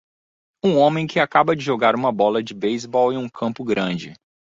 Um 0.65 0.77
homem 0.79 1.05
que 1.05 1.19
acaba 1.19 1.55
de 1.55 1.63
jogar 1.63 1.93
uma 1.95 2.11
bola 2.11 2.41
de 2.41 2.55
beisebol 2.55 3.13
em 3.13 3.17
um 3.17 3.29
campo 3.29 3.63
grande. 3.63 4.15